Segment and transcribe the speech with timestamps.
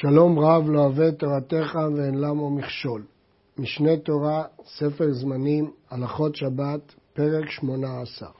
[0.00, 3.02] שלום רב לא אוהב תורתך ואין למו מכשול.
[3.58, 8.30] משנה תורה, ספר זמנים, הלכות שבת, פרק שמונה עשר.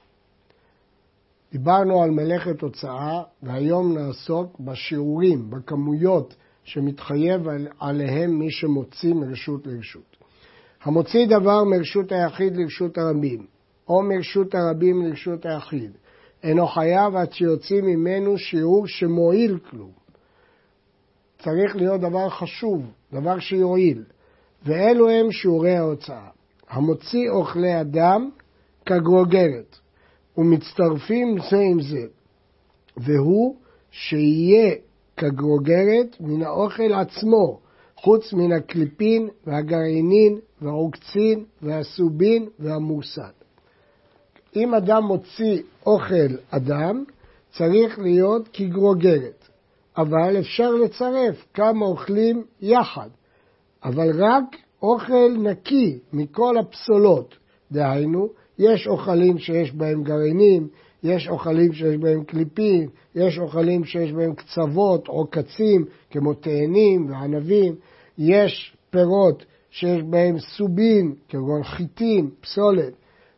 [1.51, 7.41] דיברנו על מלאכת הוצאה, והיום נעסוק בשיעורים, בכמויות שמתחייב
[7.79, 10.17] עליהם מי שמוציא מרשות לרשות.
[10.83, 13.45] המוציא דבר מרשות היחיד לרשות הרבים,
[13.87, 15.91] או מרשות הרבים לרשות היחיד,
[16.43, 19.98] אינו חייב עד שיוציא ממנו שיעור שמועיל כלום.
[21.39, 22.81] צריך להיות דבר חשוב,
[23.13, 24.03] דבר שיועיל,
[24.65, 26.27] ואלו הם שיעורי ההוצאה.
[26.69, 28.29] המוציא אוכלי אדם
[28.85, 29.77] כגרוגרת,
[30.37, 32.05] ומצטרפים זה עם זה,
[32.97, 33.55] והוא
[33.91, 34.75] שיהיה
[35.17, 37.59] כגרוגרת מן האוכל עצמו,
[37.95, 43.31] חוץ מן הקליפין והגרעינין והעוקצין והסובין והמוסד.
[44.55, 47.03] אם אדם מוציא אוכל אדם,
[47.51, 49.48] צריך להיות כגרוגרת.
[49.99, 53.09] אבל אפשר לצרף כמה אוכלים יחד,
[53.83, 57.35] אבל רק אוכל נקי מכל הפסולות.
[57.71, 58.27] דהיינו,
[58.59, 60.67] יש אוכלים שיש בהם גרעינים,
[61.03, 67.75] יש אוכלים שיש בהם קליפים, יש אוכלים שיש בהם קצוות או קצים, כמו תאנים וענבים,
[68.17, 72.93] יש פירות שיש בהם סובין, כגון חיטים, פסולת,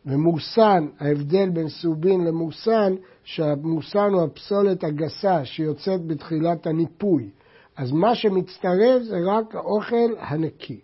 [0.06, 7.30] ומורסן, ההבדל בין סובין למורסן, שהמורסן הוא הפסולת הגסה שיוצאת בתחילת הניפוי.
[7.78, 10.80] אז מה שמצטרף זה רק האוכל הנקי.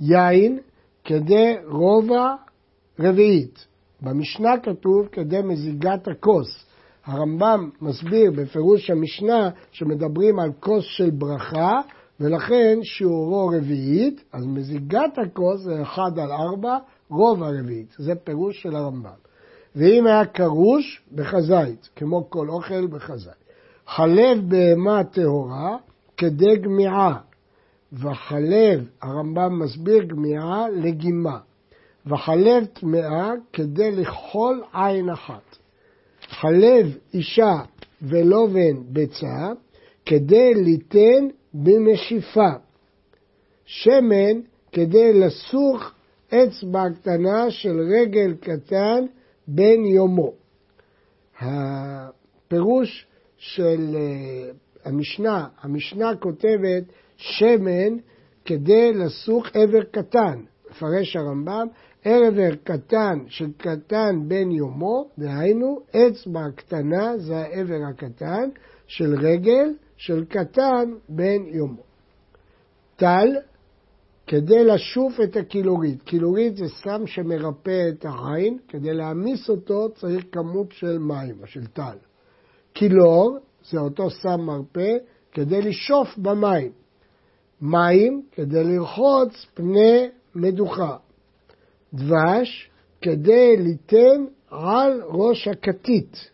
[0.00, 0.58] יין
[1.04, 2.34] כדי רובע
[2.98, 3.66] רביעית.
[4.02, 6.66] במשנה כתוב כדי מזיגת הכוס.
[7.04, 11.80] הרמב"ם מסביר בפירוש המשנה שמדברים על כוס של ברכה
[12.20, 16.78] ולכן שיעורו רביעית, אז מזיגת הכוס זה 1 על 4,
[17.10, 19.25] רוב הרביעית, זה פירוש של הרמב"ם.
[19.76, 23.46] ואם היה קרוש, בחזית, כמו כל אוכל בחזית.
[23.86, 25.76] חלב בהמה טהורה
[26.16, 27.18] כדי גמיעה,
[27.92, 31.38] וחלב, הרמב"ם מסביר גמיעה לגימה,
[32.06, 35.56] וחלב טמאה כדי לכחול עין אחת.
[36.28, 37.54] חלב אישה
[38.02, 39.52] ולובן ביצה
[40.06, 42.50] כדי ליתן במשיפה.
[43.64, 44.40] שמן
[44.72, 45.92] כדי לסוך
[46.28, 49.04] אצבע קטנה של רגל קטן
[49.48, 50.32] בן יומו.
[51.40, 54.50] הפירוש של אה,
[54.84, 56.84] המשנה, המשנה כותבת
[57.16, 57.96] שמן
[58.44, 60.42] כדי לסוך עבר קטן.
[60.70, 61.66] מפרש הרמב"ם,
[62.04, 68.48] עבר קטן של קטן בן יומו, דהיינו אצבע קטנה זה העבר הקטן
[68.86, 71.82] של רגל של קטן בן יומו.
[72.96, 73.28] טל
[74.26, 76.02] כדי לשוף את הקילורית.
[76.02, 81.96] קילורית זה סם שמרפא את העין, כדי להעמיס אותו צריך כמות של מים, של טל.
[82.72, 83.38] קילור
[83.70, 84.96] זה אותו סם מרפא
[85.32, 86.72] כדי לשאוף במים.
[87.60, 90.96] מים כדי לרחוץ פני מדוכה.
[91.94, 92.70] דבש
[93.02, 96.30] כדי ליתן על ראש הכתית.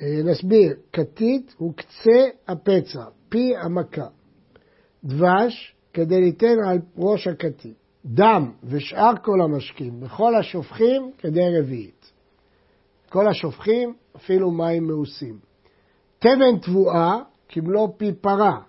[0.00, 4.06] אה, נסביר, כתית הוא קצה הפצע, פי המכה.
[5.04, 7.74] דבש כדי ליתן על ראש הכתית.
[8.04, 12.12] דם ושאר כל המשקים, בכל השופכים כדי רביעית.
[13.08, 15.38] כל השופכים, אפילו מים מאוסים.
[16.18, 17.18] תבן תבואה,
[17.48, 18.60] כמלוא פי פרה.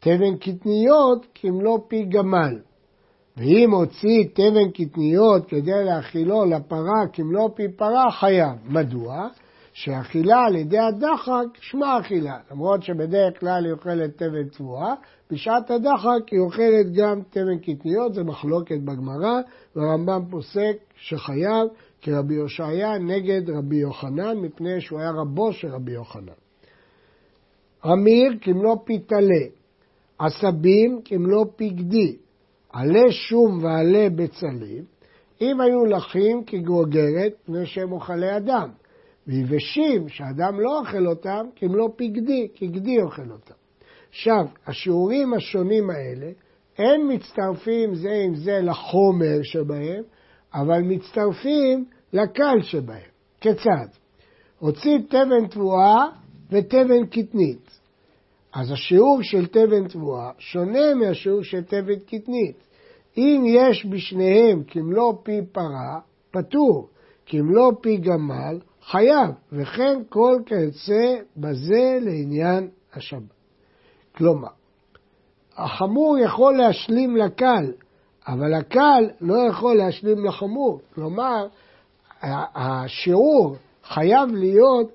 [0.00, 2.58] תבן קטניות, כמלוא פי גמל.
[3.36, 8.56] ואם הוציא תבן קטניות כדי להאכילו לפרה כמלוא פי פרה, חייב.
[8.64, 9.28] מדוע?
[9.78, 14.94] שאכילה על ידי הדחק שמה אכילה, למרות שבדרך כלל היא אוכלת תבן תבואה,
[15.30, 19.40] בשעת הדחק היא אוכלת גם תבן קטניות, זה מחלוקת בגמרא,
[19.76, 21.68] והרמב"ם פוסק שחייב
[22.00, 26.32] כרבי יושעיה נגד רבי יוחנן, מפני שהוא היה רבו של רבי יוחנן.
[27.92, 29.44] אמיר כמלוא פי טלה,
[30.18, 32.16] עשבים כמלוא פי גדי,
[32.72, 34.84] עלה שום ועלה בצלים,
[35.40, 38.68] אם היו לחים כגרוגרת, מפני שהם אוכלי אדם.
[39.28, 43.54] ויבשים, שאדם לא אוכל אותם, לא פקדי, כי גדי אוכל אותם.
[44.08, 46.30] עכשיו, השיעורים השונים האלה,
[46.78, 50.02] הם מצטרפים זה עם זה לחומר שבהם,
[50.54, 53.10] אבל מצטרפים לקל שבהם.
[53.40, 53.86] כיצד?
[54.58, 56.06] הוציא תבן תבואה
[56.50, 57.78] ותבן קטנית.
[58.54, 62.56] אז השיעור של תבן תבואה שונה מהשיעור של תבן קטנית.
[63.16, 66.00] אם יש בשניהם כמלוא פי פרה,
[66.30, 66.88] פטור,
[67.26, 68.58] כמלוא פי גמל,
[68.90, 73.22] חייב, וכן כל כיוצא בזה לעניין השבת.
[74.16, 74.48] כלומר,
[75.56, 77.72] החמור יכול להשלים לקל,
[78.28, 80.80] אבל הקל לא יכול להשלים לחמור.
[80.94, 81.46] כלומר,
[82.22, 84.92] השיעור חייב להיות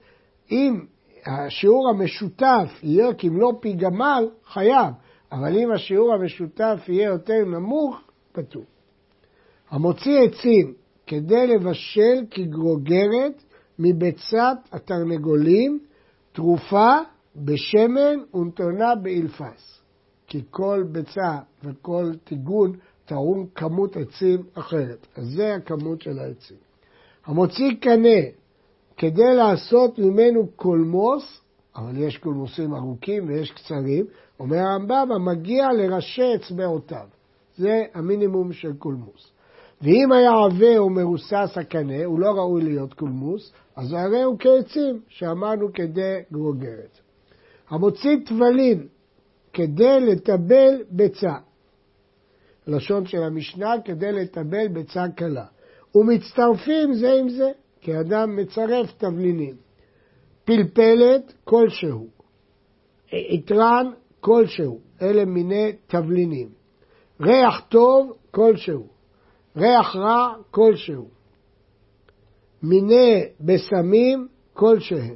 [0.52, 0.86] אם
[1.26, 4.94] השיעור המשותף יהיה כמלוא פי גמל, חייב,
[5.32, 8.02] אבל אם השיעור המשותף יהיה יותר נמוך,
[8.32, 8.64] פטור.
[9.70, 10.74] המוציא עצים
[11.08, 13.44] כדי לבשל כגרוגרת
[13.80, 15.80] מביצת התרנגולים,
[16.32, 16.92] תרופה
[17.36, 19.80] בשמן ונתונה באלפס.
[20.28, 22.76] כי כל ביצה וכל טיגון
[23.06, 25.08] טעון כמות עצים אחרת.
[25.16, 26.58] אז זה הכמות של העצים.
[27.26, 28.22] המוציא קנה
[28.98, 31.42] כדי לעשות ממנו קולמוס,
[31.76, 34.06] אבל יש קולמוסים ארוכים ויש קצרים,
[34.40, 37.08] אומר הרמב"ם, המגיע לראשי אצבעותיו.
[37.58, 39.33] זה המינימום של קולמוס.
[39.84, 45.00] ואם היה עבה או מרוסס הקנה, הוא לא ראוי להיות קולמוס, אז הרי הוא כעצים,
[45.08, 47.00] שאמרנו כדי גרוגרת.
[47.70, 48.88] המוציא טבלים
[49.54, 51.34] כדי לטבל ביצה.
[52.68, 55.46] לשון של המשנה, כדי לטבל ביצה קלה.
[55.96, 57.52] ומצטרפים זה עם זה,
[57.82, 59.56] כי אדם מצרף תבלינים.
[60.46, 62.08] פלפלת כלשהו,
[63.12, 66.50] עטרן כלשהו, אלה מיני תבלינים.
[67.22, 68.93] ריח טוב כלשהו,
[69.58, 71.08] ריח רע כלשהו.
[72.64, 75.16] מיני בשמים כלשהם.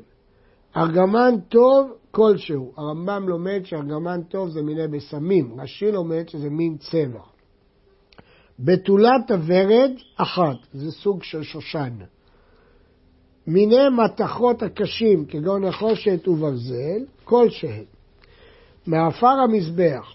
[0.78, 2.74] ארגמן טוב כלשהו.
[2.78, 7.22] הרמב"ם לומד שארגמן טוב זה מיני בשמים, רש"י לומד שזה מין צבע.
[8.60, 11.94] בתולת הוורד אחת, זה סוג של שושן.
[13.48, 17.84] מיני מתכות הקשים, כגון נחושת וברזל, כלשהם.
[18.88, 20.14] מעפר המזבח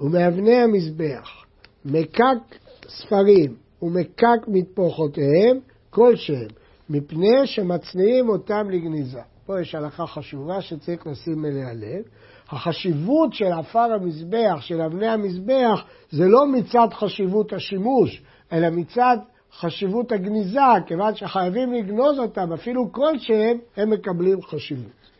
[0.00, 1.44] ומאבני המזבח,
[1.84, 2.56] מקק
[2.90, 5.58] ספרים ומקק מטפוחותיהם,
[5.90, 6.48] כלשהם,
[6.90, 9.20] מפני שמצניעים אותם לגניזה.
[9.46, 12.02] פה יש הלכה חשובה שצריך לשים אליה לב.
[12.48, 18.22] החשיבות של עפר המזבח, של אבני המזבח, זה לא מצד חשיבות השימוש,
[18.52, 19.16] אלא מצד
[19.52, 25.10] חשיבות הגניזה, כיוון שחייבים לגנוז אותם, אפילו כלשהם, הם מקבלים חשיבות.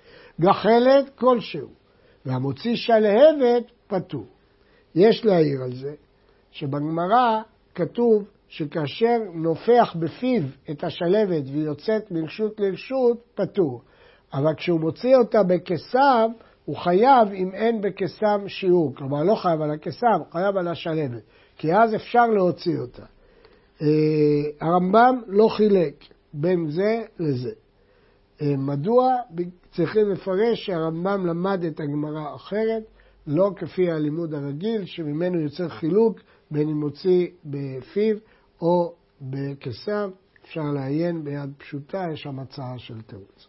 [0.40, 1.69] גחלת כלשהו,
[2.26, 4.26] והמוציא שלהבת פטור.
[4.94, 5.94] יש להעיר על זה
[6.50, 7.40] שבגמרא
[7.75, 13.82] כתוב שכאשר נופח בפיו את השלבת והיא יוצאת מרשות לרשות, פטור.
[14.32, 16.31] אבל כשהוא מוציא אותה בקיסם,
[16.64, 18.94] הוא חייב אם אין בקיסם שיעור.
[18.94, 21.22] כלומר, לא חייב על הקיסם, חייב על השלבת.
[21.56, 23.05] כי אז אפשר להוציא אותה.
[23.82, 23.87] אה,
[24.61, 25.94] הרמב"ם לא חילק
[26.34, 27.50] בין זה לזה.
[28.43, 29.14] אה, מדוע?
[29.72, 32.82] צריכים לפרש שהרמב"ם למד את הגמרא אחרת,
[33.26, 36.20] לא כפי הלימוד הרגיל, שממנו יוצר חילוק
[36.50, 38.17] בין אם מוציא בפיו
[38.62, 40.11] או בקיסם.
[40.44, 43.49] אפשר לעיין ביד פשוטה, יש שם הצעה של תירוץ.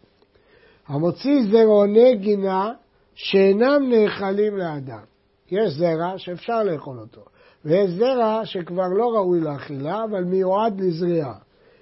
[0.86, 2.72] המוציא זרעוני גינה
[3.14, 5.04] שאינם נאכלים לאדם.
[5.50, 7.20] יש זרע שאפשר לאכול אותו,
[7.64, 11.34] ויש זרע שכבר לא ראוי לאכילה, אבל מיועד לזריעה.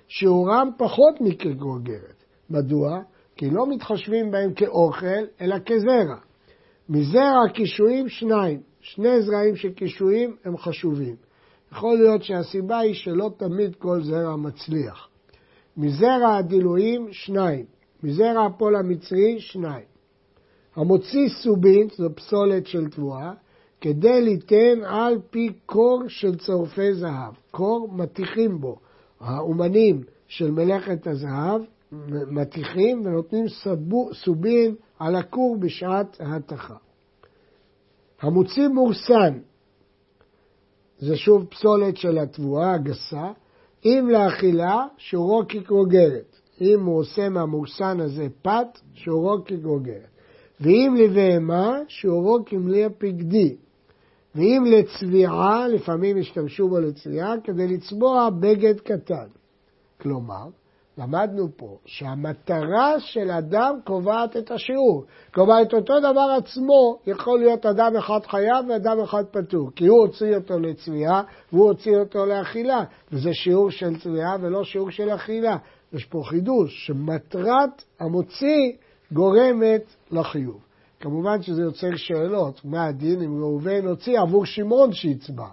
[0.08, 2.24] שיעורם פחות מכגוגרת.
[2.50, 3.00] מדוע?
[3.36, 6.16] כי לא מתחשבים בהם כאוכל, אלא כזרע.
[6.88, 11.16] מזרע קישואים שניים, שני זרעים של קישואים הם חשובים.
[11.72, 15.08] יכול להיות שהסיבה היא שלא תמיד כל זרע מצליח.
[15.76, 17.64] מזרע הדילויים שניים,
[18.02, 19.84] מזרע הפועל המצרי שניים.
[20.76, 23.32] המוציא סובין, זו פסולת של תבואה,
[23.80, 27.34] כדי ליתן על פי קור של צורפי זהב.
[27.50, 28.76] קור מטיחים בו.
[29.20, 31.62] האומנים של מלאכת הזהב
[32.30, 33.44] מטיחים ונותנים
[34.12, 36.76] סובין על הכור בשעת ההתכה.
[38.20, 39.38] המוציא מורסן,
[40.98, 43.32] זה שוב פסולת של התבואה הגסה,
[43.84, 46.36] אם לאכילה שורו כקרוגרת.
[46.60, 50.10] אם הוא עושה מהמורסן הזה פת, שורו כגוגרת.
[50.60, 53.56] ואם לבהמה, שורו כמלי הפקדי.
[54.34, 59.26] ואם לצביעה, לפעמים השתמשו בו לצביעה, כדי לצבוע בגד קטן.
[60.00, 60.48] כלומר,
[61.00, 65.04] למדנו פה שהמטרה של אדם קובעת את השיעור.
[65.34, 70.00] כלומר, את אותו דבר עצמו יכול להיות אדם אחד חייב ואדם אחד פטור, כי הוא
[70.00, 75.56] הוציא אותו לצביעה והוא הוציא אותו לאכילה, וזה שיעור של צביעה ולא שיעור של אכילה.
[75.92, 78.72] יש פה חידוש, שמטרת המוציא
[79.12, 80.60] גורמת לחיוב.
[81.00, 85.48] כמובן שזה יוצר שאלות, מה הדין אם ראובן הוציא עבור שמעון שיצבע?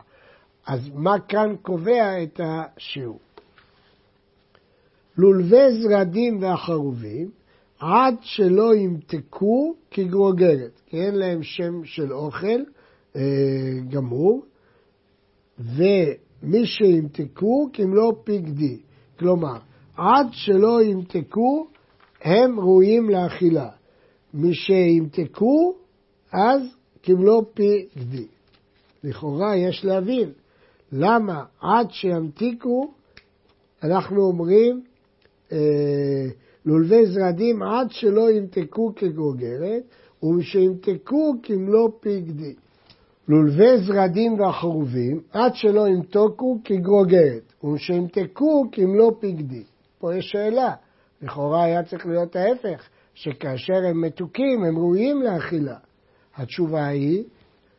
[0.67, 3.26] אז מה כאן קובע את השיעור?
[5.17, 7.29] לולבי זרדים והחרובים,
[7.79, 12.61] עד שלא ימתקו כגרוגרת, כי אין להם שם של אוכל
[13.15, 13.21] אה,
[13.89, 14.45] גמור,
[15.59, 18.77] ומי שימתקו כמלוא פקדי.
[19.19, 19.57] כלומר,
[19.97, 21.67] עד שלא ימתקו,
[22.21, 23.69] הם ראויים לאכילה.
[24.51, 25.75] שימתקו,
[26.33, 26.61] אז
[27.03, 28.27] כמלוא פי גדי.
[29.03, 30.31] לכאורה יש להבין
[30.91, 32.93] למה עד שימתיקו
[33.83, 34.83] אנחנו אומרים
[36.65, 39.83] לולבי זרדים עד שלא ימתקו כגוגרת,
[40.23, 42.53] ומשימתקו כמלוא פיגדי.
[43.27, 49.63] לולבי זרדים והחרובים עד שלא ימתוקו כגרוגרת, ומשימתקו כמלוא פיגדי.
[49.99, 50.73] פה יש שאלה,
[51.21, 55.75] לכאורה היה צריך להיות ההפך, שכאשר הם מתוקים הם ראויים לאכילה.
[56.35, 57.23] התשובה היא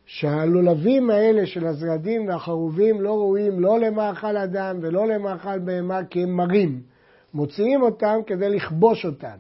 [0.07, 6.37] שהלולבים האלה של הזרדים והחרובים לא ראויים לא למאכל אדם ולא למאכל בהמה כי הם
[6.37, 6.81] מרים.
[7.35, 9.37] מוציאים אותם כדי לכבוש אותם,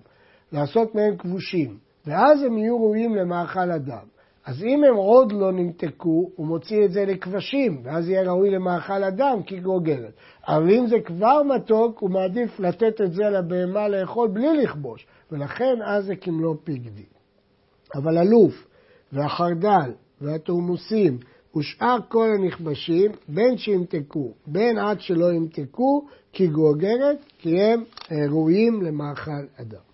[0.53, 4.07] לעשות מהם כבושים, ואז הם יהיו ראויים למאכל אדם.
[4.47, 9.05] אז אם הם עוד לא נמתקו, הוא מוציא את זה לכבשים, ואז יהיה ראוי למאכל
[9.05, 10.13] אדם כגרוגרת.
[10.49, 15.75] אבל אם זה כבר מתוק, הוא מעדיף לתת את זה לבהמה לאכול בלי לכבוש, ולכן
[15.85, 17.07] אז זה כמלוא פיגדי.
[17.95, 18.67] אבל אלוף
[19.13, 21.19] והחרדל והתורמוסים
[21.57, 29.89] ושאר כל הנכבשים, בין שימתקו, בין עד שלא ימתקו, כגרוגרת, כי הם ראויים למאכל אדם.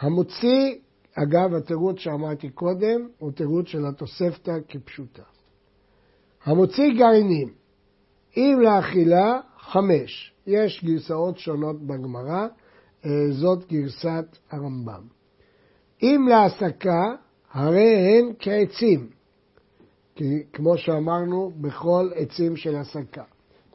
[0.00, 0.74] המוציא
[1.14, 5.22] אגב, התירוץ שאמרתי קודם הוא תירוץ של התוספתא כפשוטה.
[6.44, 7.48] המוציא גרעינים,
[8.36, 10.32] אם לאכילה, חמש.
[10.46, 12.46] יש גרסאות שונות בגמרא,
[13.04, 15.02] אה, זאת גרסת הרמב"ם.
[16.02, 17.14] אם להסקה,
[17.52, 19.10] הרי הן כעצים,
[20.20, 23.24] כי כמו שאמרנו, בכל עצים של הסקה,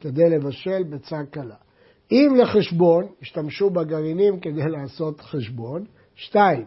[0.00, 1.54] כדי לבשל ביצה קלה.
[2.12, 5.84] אם לחשבון, השתמשו בגרעינים כדי לעשות חשבון.
[6.14, 6.66] שתיים,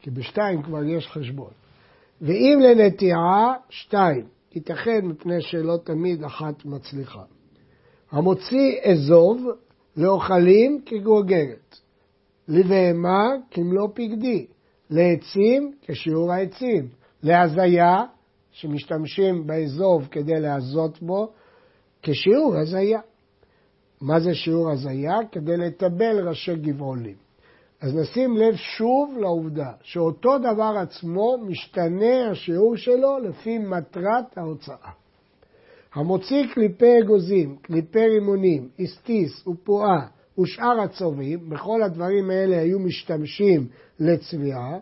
[0.00, 1.50] כי בשתיים כבר יש חשבון.
[2.20, 4.26] ואם לנטיעה, שתיים.
[4.54, 7.22] ייתכן מפני שלא תמיד אחת מצליחה.
[8.10, 9.46] המוציא אזוב
[9.96, 11.76] לאוכלים כגוגרת,
[12.48, 14.46] לבהמה כמלוא פקדי,
[14.90, 16.88] לעצים כשיעור העצים,
[17.22, 18.04] להזיה,
[18.52, 21.32] שמשתמשים באזוב כדי להזות בו,
[22.02, 23.00] כשיעור הזיה.
[24.00, 25.18] מה זה שיעור הזיה?
[25.32, 27.16] כדי לטבל ראשי גבעולים.
[27.80, 34.90] אז נשים לב שוב לעובדה שאותו דבר עצמו משתנה השיעור שלו לפי מטרת ההוצאה.
[35.94, 40.06] המוציא קליפי אגוזים, קליפי רימונים, אסטיס ופועה
[40.40, 43.66] ושאר הצובים, בכל הדברים האלה היו משתמשים
[44.00, 44.78] לצביעה,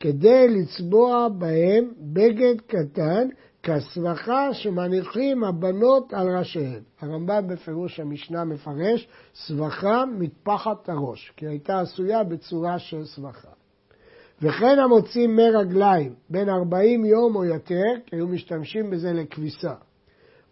[0.00, 3.28] כדי לצבוע בהם בגד קטן
[3.62, 6.82] כהסמכה שמניחים הבנות על ראשיהן.
[7.00, 13.48] הרמב"ם בפירוש המשנה מפרש סבכה מטפחת הראש, כי הייתה עשויה בצורה של סבכה.
[14.42, 19.74] וכן המוצאים מי רגליים בין 40 יום או יותר, כי היו משתמשים בזה לכביסה,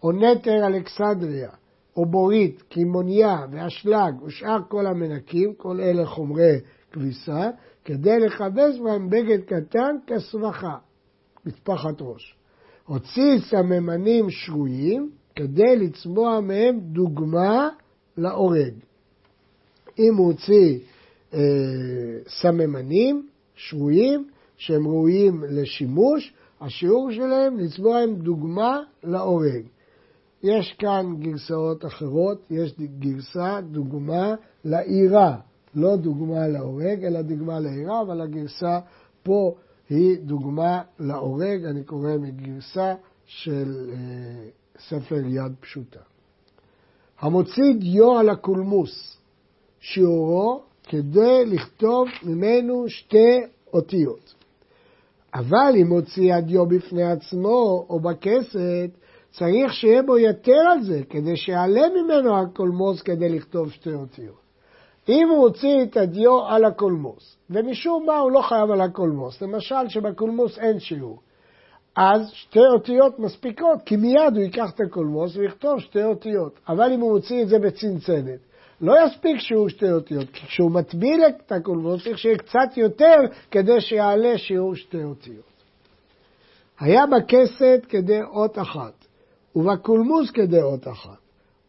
[0.02, 1.50] או נטר אלכסנדריה,
[1.96, 6.60] או בורית, קימוניה ואשלג ושאר כל המנקים, כל אלה חומרי
[6.92, 7.50] כביסה,
[7.86, 10.76] כדי לכבס בהם בגד קטן כסבכה,
[11.46, 12.34] מטפחת ראש.
[12.86, 17.68] הוציא סממנים שרויים כדי לצבוע מהם דוגמה
[18.16, 18.74] להורג.
[19.98, 20.78] אם הוא הוציא
[21.34, 21.38] אה,
[22.28, 29.62] סממנים שרויים שהם ראויים לשימוש, השיעור שלהם לצבוע הם דוגמה להורג.
[30.42, 35.36] יש כאן גרסאות אחרות, יש גרסה דוגמה לעירה,
[35.76, 38.80] לא דוגמה להורג, אלא דוגמה לעירה, אבל הגרסה
[39.22, 39.54] פה
[39.88, 42.94] היא דוגמה להורג, אני קורא מגרסה
[43.26, 44.48] של אה,
[44.88, 46.00] ספר יד פשוטה.
[47.20, 49.16] המוציא דיו על הקולמוס,
[49.80, 53.40] שיעורו כדי לכתוב ממנו שתי
[53.72, 54.34] אותיות.
[55.34, 58.90] אבל אם הוציא הדיו בפני עצמו או בכסת,
[59.30, 64.45] צריך שיהיה בו יתר על זה, כדי שיעלה ממנו הקולמוס כדי לכתוב שתי אותיות.
[65.08, 69.88] אם הוא הוציא את הדיו על הקולמוס, ומשום מה הוא לא חייב על הקולמוס, למשל
[69.88, 71.20] שבקולמוס אין שיעור,
[71.96, 76.60] אז שתי אותיות מספיקות, כי מיד הוא ייקח את הקולמוס ויכתוב שתי אותיות.
[76.68, 78.38] אבל אם הוא מוציא את זה בצנצנת,
[78.80, 83.16] לא יספיק שיעור שתי אותיות, כי כשהוא מטביל את הקולמוס צריך שיהיה קצת יותר
[83.50, 85.56] כדי שיעלה שיעור שתי אותיות.
[86.80, 89.06] היה בכסת כדי אות אחת,
[89.56, 91.25] ובקולמוס כדי אות אחת.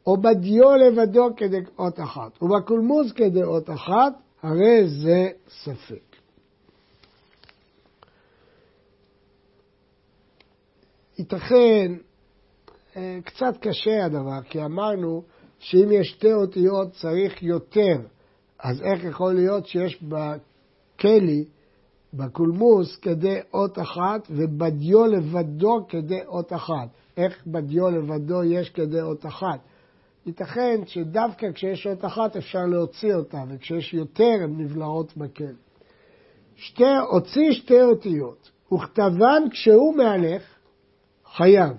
[0.07, 5.29] או בדיו לבדו כדי אות אחת, ובקולמוס כדי אות אחת, הרי זה
[5.63, 6.15] ספק.
[11.19, 11.93] ייתכן,
[12.95, 15.23] אה, קצת קשה הדבר, כי אמרנו
[15.59, 17.97] שאם יש שתי אותיות צריך יותר,
[18.59, 21.45] אז איך יכול להיות שיש בכלי,
[22.13, 26.87] בקולמוס, כדי אות אחת, ובדיו לבדו כדי אות אחת?
[27.17, 29.59] איך בדיו לבדו יש כדי אות אחת?
[30.27, 35.47] ייתכן שדווקא כשיש אות אחת אפשר להוציא אותה, וכשיש יותר הן נבלעות בכלא.
[36.55, 40.43] שתי, הוציא שתי אותיות, וכתבן כשהוא מהלך,
[41.25, 41.77] חייב.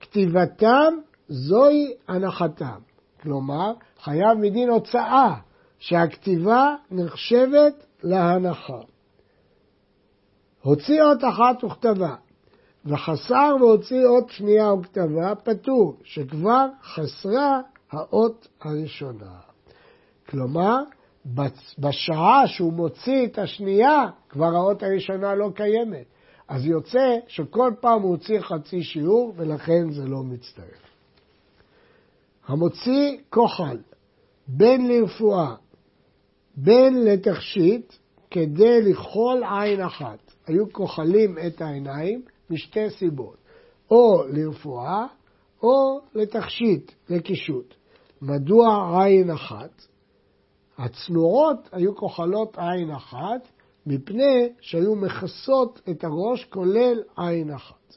[0.00, 0.94] כתיבתם
[1.28, 2.80] זוהי הנחתם.
[3.20, 3.72] כלומר,
[4.02, 5.34] חייב מדין הוצאה
[5.78, 8.80] שהכתיבה נחשבת להנחה.
[10.62, 12.14] הוציא אות אחת וכתבה,
[12.84, 17.60] וחסר והוציא אות שנייה וכתבה, פטור, שכבר חסרה
[17.92, 19.36] האות הראשונה.
[20.28, 20.76] כלומר,
[21.78, 26.06] בשעה שהוא מוציא את השנייה, כבר האות הראשונה לא קיימת.
[26.48, 30.82] אז יוצא שכל פעם הוא הוציא חצי שיעור, ולכן זה לא מצטרף.
[32.46, 33.78] המוציא כוחל,
[34.48, 35.54] בין לרפואה,
[36.56, 37.92] בין לתכשיט,
[38.30, 40.18] כדי לכחול עין אחת.
[40.46, 43.36] היו כוחלים את העיניים משתי סיבות,
[43.90, 45.06] או לרפואה
[45.62, 47.74] או לתכשיט, לקישוט.
[48.22, 49.82] מדוע עין אחת?
[50.78, 53.48] הצנועות היו כוחלות עין אחת,
[53.86, 57.96] מפני שהיו מכסות את הראש כולל עין אחת.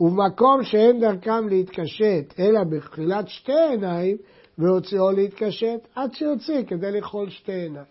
[0.00, 4.16] ובמקום שאין דרכם להתקשט אלא בתחילת שתי עיניים,
[4.58, 7.86] והוציאו להתקשט עד שיוציא כדי לאכול שתי עיניים.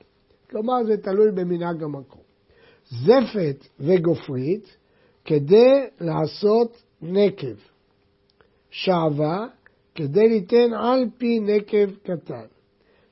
[0.50, 2.22] כלומר, זה תלוי במנהג המקום.
[2.90, 4.78] זפת וגופרית
[5.26, 7.56] כדי לעשות נקב.
[8.70, 9.48] שעווה
[9.96, 12.46] כדי ליתן על פי נקב קטן.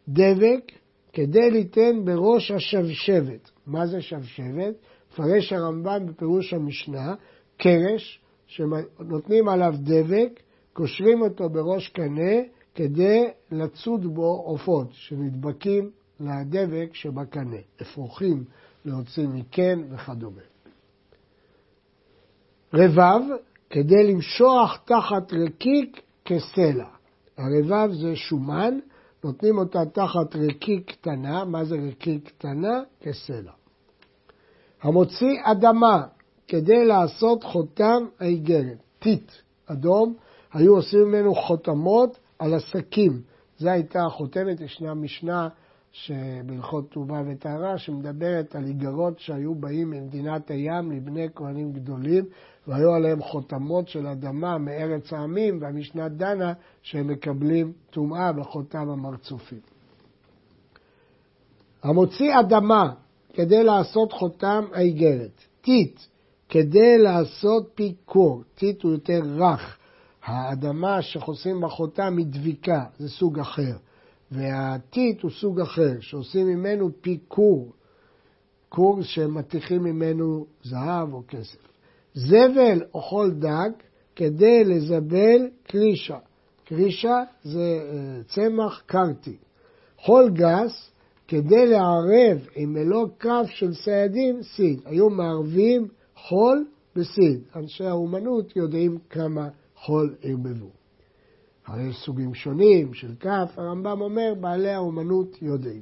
[0.08, 0.72] דבק
[1.14, 3.52] כדי ליתן בראש השבשבת.
[3.68, 4.76] מה זה שבשבת?
[5.12, 7.16] מפרש הרמב"ם בפירוש המשנה,
[7.58, 10.40] קרש שנותנים עליו דבק,
[10.74, 12.36] קושרים אותו בראש קנה
[12.76, 18.44] כדי לצוד בו עופות שנדבקים לדבק שבקנה, אפרוחים
[18.86, 20.42] להוציא מקן וכדומה.
[22.74, 23.22] רבב,
[23.70, 26.86] כדי למשוח תחת רקיק כסלע.
[27.38, 28.80] הרבב זה שומן,
[29.24, 32.82] נותנים אותה תחת רקיק קטנה, מה זה רקיק קטנה?
[33.02, 33.52] כסלע.
[34.82, 36.04] המוציא אדמה
[36.48, 39.32] כדי לעשות חותם האיגרת, טיט
[39.66, 40.16] אדום,
[40.54, 43.22] היו עושים ממנו חותמות על עסקים.
[43.58, 45.50] זו הייתה החותמת, ישנה משנה
[46.06, 52.26] שבהלכות ט"ו וטהרה, שמדברת על איגרות שהיו באים ממדינת הים לבני כהנים גדולים,
[52.68, 59.60] והיו עליהם חותמות של אדמה מארץ העמים, והמשנה דנה שהם מקבלים טומאה בחותם המרצופים.
[61.84, 62.94] המוציא אדמה
[63.34, 66.00] כדי לעשות חותם האיגרת, טיט
[66.50, 69.78] כדי לעשות פיקור, טיט הוא יותר רך,
[70.26, 73.74] האדמה שחוסים בחותם היא דביקה, זה סוג אחר.
[74.32, 77.72] והטיט הוא סוג אחר, שעושים ממנו פיקור,
[78.70, 81.60] קור שמטיחים ממנו זהב או כסף.
[82.14, 83.70] זבל או חול דג
[84.16, 86.18] כדי לזבל קרישה.
[86.66, 89.38] קרישה זה אה, צמח קרטי.
[89.98, 90.92] חול גס
[91.28, 94.82] כדי לערב עם מלוא כף של סיידים סיד.
[94.86, 96.66] היו מערבים חול
[96.96, 97.42] בסיד.
[97.56, 100.79] אנשי האומנות יודעים כמה חול ערבבו.
[101.70, 105.82] הרי יש סוגים שונים של כף, הרמב"ם אומר, בעלי האומנות יודעים.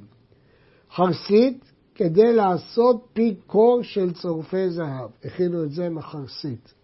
[0.90, 5.10] חרסית, כדי לעשות פי קור של צורפי זהב.
[5.24, 6.74] הכינו את זה מחרסית.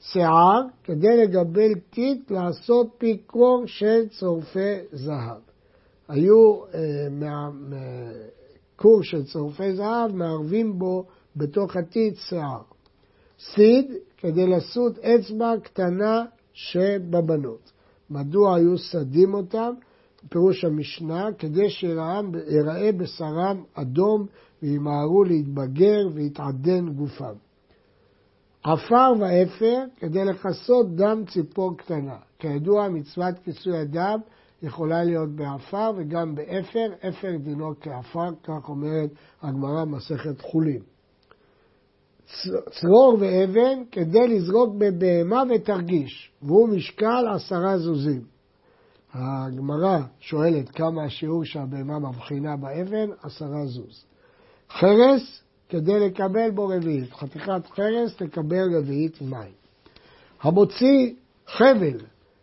[0.00, 5.40] שיער, כדי לגבל טיט, לעשות פי קור של צורפי זהב.
[6.08, 7.50] היו אה, מה,
[8.76, 11.04] קור של צורפי זהב, מערבים בו
[11.36, 12.62] בתוך הטיט שיער.
[13.38, 17.75] סיד, כדי לסוד אצבע קטנה שבבנות.
[18.10, 19.74] מדוע היו סדים אותן?
[20.28, 24.26] פירוש המשנה, כדי שיראה בשרם אדום
[24.62, 27.34] וימהרו להתבגר ויתעדן גופם.
[28.64, 32.16] עפר ואפר כדי לכסות דם ציפור קטנה.
[32.38, 34.18] כידוע, מצוות כיסוי הדם
[34.62, 39.10] יכולה להיות בעפר וגם באפר, אפר דינו כעפר, כך אומרת
[39.42, 40.82] הגמרא מסכת חולין.
[42.70, 48.22] צרור ואבן כדי לזרוק בבהמה ותרגיש, והוא משקל עשרה זוזים.
[49.14, 54.04] הגמרא שואלת כמה השיעור שהבהמה מבחינה באבן, עשרה זוז.
[54.70, 59.52] חרס כדי לקבל בו רביעית, חתיכת חרס לקבל רביעית מים.
[60.40, 61.14] המוציא
[61.46, 61.98] חבל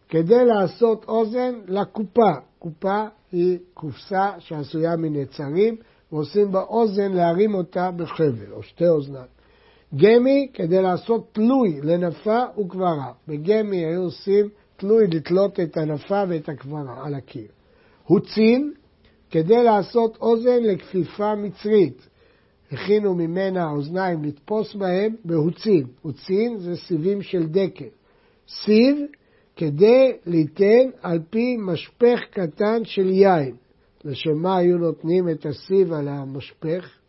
[0.09, 5.75] כדי לעשות אוזן לקופה, קופה היא קופסה שעשויה מנצרים,
[6.11, 9.32] ועושים בה אוזן להרים אותה בחבל, או שתי אוזניים.
[9.95, 13.11] גמי כדי לעשות תלוי לנפה וקברה.
[13.27, 17.47] בגמי היו עושים תלוי לתלות את הנפה ואת הקברה על הקיר.
[18.03, 18.73] הוצין
[19.31, 22.07] כדי לעשות אוזן לכפיפה מצרית.
[22.71, 25.85] הכינו ממנה אוזניים לתפוס בהם בהוצין.
[26.01, 27.89] הוצין זה סיבים של דקל.
[28.63, 28.97] סיב
[29.55, 33.55] כדי ליתן על פי משפך קטן של יין.
[34.05, 37.02] לשם מה היו נותנים את הסיב על המשפך?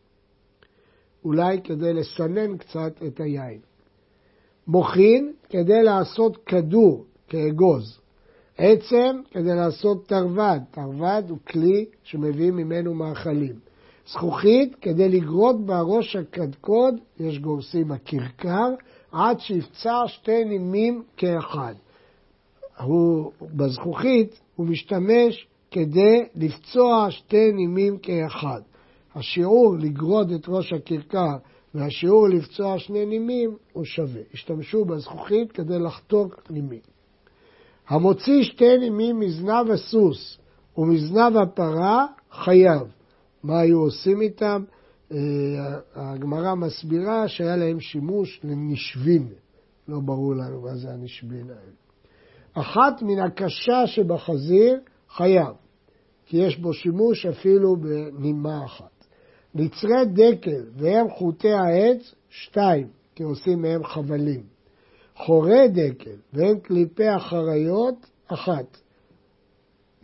[1.25, 3.59] אולי כדי לסנן קצת את היין.
[4.67, 7.99] מוכין כדי לעשות כדור כאגוז.
[8.59, 13.55] עצם כדי לעשות תרווד, תרווד הוא כלי שמביאים ממנו מאכלים.
[14.09, 18.69] זכוכית כדי לגרות בראש הקדקוד, יש גורסים הכרכר,
[19.13, 21.75] עד שיפצע שתי נימים כאחד.
[22.81, 28.61] הוא, בזכוכית הוא משתמש כדי לפצוע שתי נימים כאחד.
[29.15, 31.37] השיעור לגרוד את ראש הכרכר
[31.75, 34.23] והשיעור לפצוע שני נימים הוא שווה.
[34.35, 36.81] השתמשו בזכוכית כדי לחתוק נימים.
[37.89, 40.39] המוציא שתי נימים מזנב הסוס
[40.79, 42.83] ומזנב הפרה חייב.
[43.43, 44.65] מה היו עושים איתם?
[45.13, 45.19] אה,
[45.95, 49.29] הגמרא מסבירה שהיה להם שימוש לנשבין.
[49.89, 51.73] לא ברור לנו מה זה הנשבין האלה.
[52.53, 55.55] אחת מן הקשה שבחזיר חייב,
[56.27, 58.94] כי יש בו שימוש אפילו בנימה אחת.
[59.55, 64.43] נצרי דקל והם חוטי העץ, שתיים, כי עושים מהם חבלים.
[65.17, 68.79] חורי דקל והם קליפי החריות, אחת.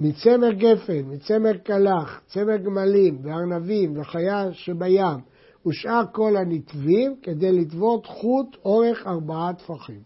[0.01, 5.21] מצמר גפן, מצמר קלח, צמר גמלים וארנבים וחיה שבים
[5.67, 10.01] ושאר כל הנתבים כדי לטוות חוט אורך ארבעה טפחים.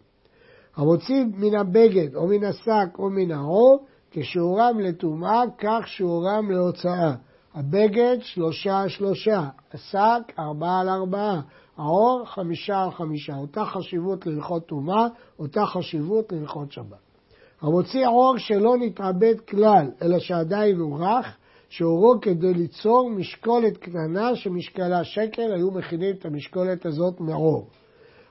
[0.76, 7.14] המוציא מן הבגד או מן השק או מן העור, כשיעורם לטומאה, כך שיעורם להוצאה.
[7.54, 11.40] הבגד שלושה על שלושה, השק ארבעה על ארבעה,
[11.76, 13.36] העור חמישה על חמישה.
[13.36, 15.06] אותה חשיבות להלכות טומאה,
[15.38, 17.04] אותה חשיבות להלכות שבת.
[17.60, 21.36] המוציא עור שלא נתעבד כלל, אלא שעדיין הוא רך,
[21.68, 27.68] שעורו כדי ליצור משקולת קטנה שמשקלה שקל, היו מכינים את המשקולת הזאת מעור.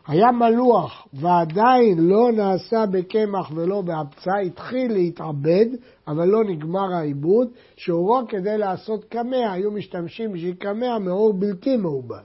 [0.07, 5.65] היה מלוח ועדיין לא נעשה בקמח ולא באבצה, התחיל להתעבד,
[6.07, 12.23] אבל לא נגמר העיבוד, שעורו כדי לעשות קמע, היו משתמשים בשביל קמע מאור בלתי מעובד.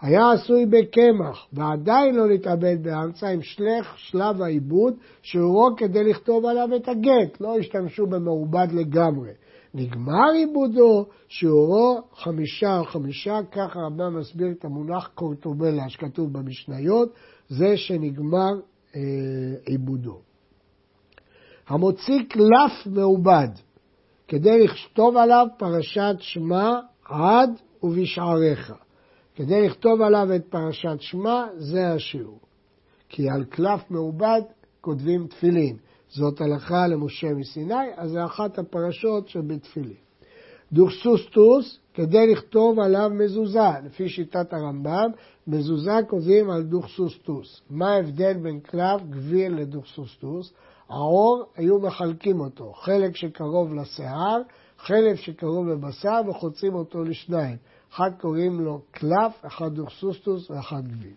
[0.00, 6.68] היה עשוי בקמח, ועדיין לא נתאבד באמצע עם שלך שלב העיבוד, שעורו כדי לכתוב עליו
[6.76, 9.30] את הגט, לא השתמשו במעובד לגמרי.
[9.76, 17.08] נגמר עיבודו, שיעורו חמישה על חמישה, ככה הרמב"ם מסביר את המונח קורטובלה שכתוב במשניות,
[17.48, 18.52] זה שנגמר
[18.96, 19.00] אה,
[19.64, 20.20] עיבודו.
[21.68, 23.48] המוציא קלף מעובד,
[24.28, 26.70] כדי לכתוב עליו פרשת שמע
[27.04, 27.50] עד
[27.82, 28.72] ובשעריך.
[29.34, 32.40] כדי לכתוב עליו את פרשת שמע, זה השיעור.
[33.08, 34.40] כי על קלף מעובד
[34.80, 35.76] כותבים תפילין.
[36.08, 39.96] זאת הלכה למשה מסיני, אז זה אחת הפרשות שבתפילין.
[40.72, 45.10] דוכסוסטוס, כדי לכתוב עליו מזוזה, לפי שיטת הרמב"ם,
[45.46, 47.60] מזוזה כותבים על דוכסוסטוס.
[47.70, 50.52] מה ההבדל בין קלף גביר לדוכסוסטוס?
[50.88, 54.40] העור, היו מחלקים אותו, חלק שקרוב לשיער,
[54.78, 57.56] חלק שקרוב לבשר, וחוצים אותו לשניים.
[57.92, 61.14] אחד קוראים לו קלף, אחד דוכסוסטוס ואחד גביר.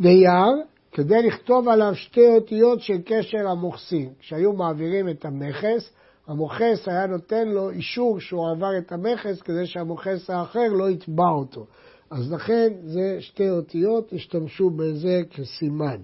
[0.00, 4.08] נייר, כדי לכתוב עליו שתי אותיות של קשר המוכסים.
[4.18, 5.90] כשהיו מעבירים את המכס,
[6.26, 11.66] המוכס היה נותן לו אישור שהוא עבר את המכס כדי שהמוכס האחר לא יתבע אותו.
[12.10, 16.00] אז לכן זה שתי אותיות, השתמשו בזה כסימן.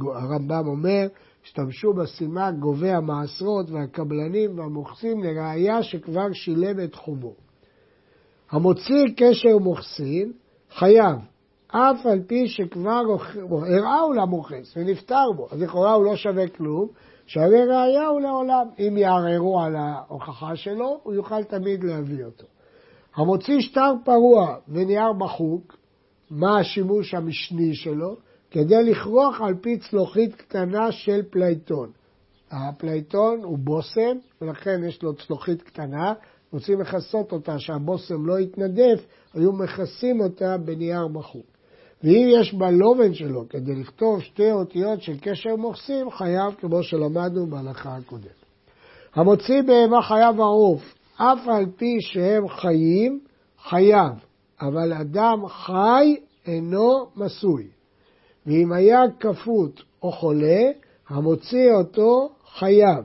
[0.00, 1.06] הרמב"ם אומר,
[1.44, 7.34] השתמשו בסימן גובי המעשרות והקבלנים והמוכסים לראיה שכבר שילם את חובו.
[8.50, 10.32] המוציא קשר מוכסין
[10.70, 11.16] חייב,
[11.76, 13.02] אף על פי שכבר
[13.50, 16.88] הראהו למוכס ונפטר בו, אז לכאורה הוא לא שווה כלום,
[17.26, 18.66] שווה ראייה הוא לעולם.
[18.78, 22.46] אם יערערו על ההוכחה שלו, הוא יוכל תמיד להביא אותו.
[23.16, 25.76] המוציא שטר פרוע ונייר מחוק,
[26.30, 28.16] מה השימוש המשני שלו?
[28.50, 31.90] כדי לכרוך על פי צלוחית קטנה של פלייטון.
[32.50, 36.12] הפלייטון הוא בושם, ולכן יש לו צלוחית קטנה,
[36.52, 41.53] רוצים לכסות אותה, שהבושם לא יתנדף, היו מכסים אותה בנייר מחוק.
[42.04, 47.96] ואם יש בלובן שלו כדי לכתוב שתי אותיות של קשר מוכסין, חייב כמו שלמדנו בהלכה
[47.96, 48.44] הקודמת.
[49.14, 53.20] המוציא בהמה חייב ערוף, אף על פי שהם חיים,
[53.62, 54.12] חייב,
[54.60, 57.66] אבל אדם חי אינו מסוי.
[58.46, 60.62] ואם היה כפות או חולה,
[61.08, 63.04] המוציא אותו חייב,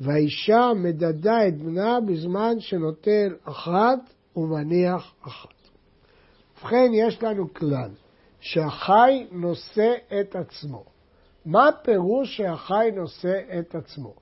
[0.00, 3.98] והאישה מדדה את בנה בזמן שנוטל אחת
[4.36, 5.48] ומניח אחת.
[6.58, 7.90] ובכן, יש לנו כלל.
[8.46, 10.84] שהחי נושא את עצמו.
[11.46, 14.14] מה פירוש שהחי נושא את עצמו?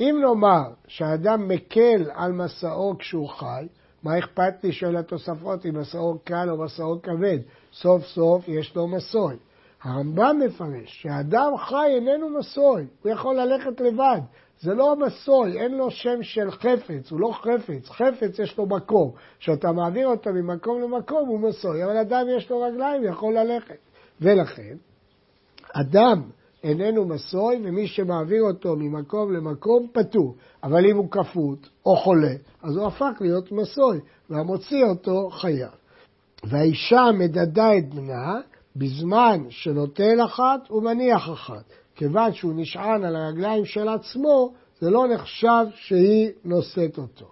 [0.00, 3.66] אם נאמר שהאדם מקל על מסעו כשהוא חי,
[4.02, 7.38] מה אכפת לי של התוספות אם מסעו קל או מסעו כבד?
[7.72, 9.36] סוף סוף יש לו מסוי.
[9.82, 14.20] הרמב"ם מפרש שהאדם חי איננו מסוי, הוא יכול ללכת לבד.
[14.60, 19.10] זה לא המסוי, אין לו שם של חפץ, הוא לא חפץ, חפץ יש לו מקום.
[19.38, 23.78] כשאתה מעביר אותו ממקום למקום הוא מסוי, אבל אדם יש לו רגליים, יכול ללכת.
[24.20, 24.76] ולכן,
[25.72, 26.22] אדם
[26.64, 30.34] איננו מסוי, ומי שמעביר אותו ממקום למקום פטור.
[30.62, 35.70] אבל אם הוא כפות או חולה, אז הוא הפך להיות מסוי, והמוציא אותו חייב.
[36.44, 38.40] והאישה מדדה את בנה
[38.78, 41.64] בזמן שנוטל אחת ומניח אחת.
[41.94, 47.26] כיוון שהוא נשען על הרגליים של עצמו, זה לא נחשב שהיא נושאת אותו.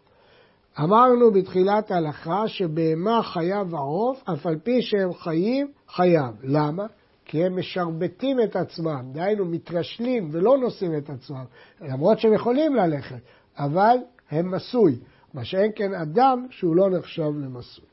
[0.80, 6.34] אמרנו בתחילת ההלכה שבהמה חייב העוף, אף על פי שהם חיים, חייב.
[6.42, 6.86] למה?
[7.24, 11.44] כי הם משרבטים את עצמם, דהיינו מתרשלים ולא נושאים את עצמם,
[11.80, 13.20] למרות שהם יכולים ללכת,
[13.58, 13.96] אבל
[14.30, 14.98] הם מסוי,
[15.34, 17.84] מה שאין כן אדם שהוא לא נחשב למסוי.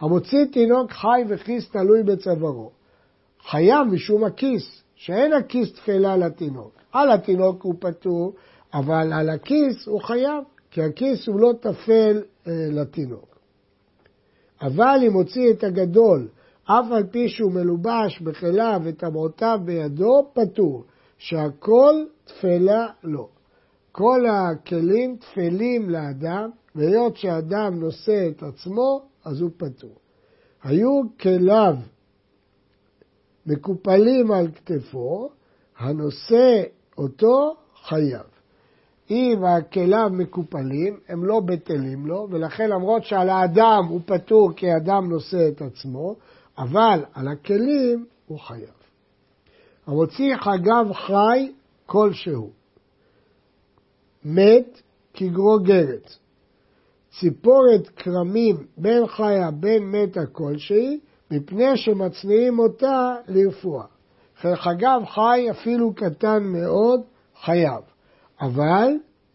[0.00, 2.70] המוציא תינוק חי וכיס תלוי בצווארו.
[3.50, 6.72] חייב משום הכיס, שאין הכיס תפלה לתינוק.
[6.92, 8.32] על התינוק הוא פטור,
[8.74, 13.38] אבל על הכיס הוא חייב, כי הכיס הוא לא טפל אה, לתינוק.
[14.62, 16.28] אבל אם הוציא את הגדול,
[16.64, 20.84] אף על פי שהוא מלובש בכליו וטבעותיו בידו, פטור,
[21.18, 23.28] שהכל תפלה לו.
[23.92, 29.94] כל הכלים תפלים לאדם, והיות שאדם נושא את עצמו, אז הוא פטור.
[30.62, 31.76] היו כליו
[33.46, 35.30] מקופלים על כתפו,
[35.78, 36.62] הנושא
[36.98, 38.22] אותו חייב.
[39.10, 45.08] אם הכליו מקופלים, הם לא בטלים לו, ולכן למרות שעל האדם הוא פטור כי אדם
[45.10, 46.16] נושא את עצמו,
[46.58, 48.82] אבל על הכלים הוא חייב.
[49.86, 51.52] המוציא חגב חי
[51.86, 52.50] כלשהו,
[54.24, 54.82] מת
[55.14, 56.12] כגרוגרת,
[57.20, 61.00] ציפורת כרמים בין חיה בין מתה כלשהי,
[61.32, 63.84] מפני שמצניעים אותה לרפואה.
[64.36, 67.00] חגב חי אפילו קטן מאוד,
[67.44, 67.80] חייב.
[68.40, 68.88] אבל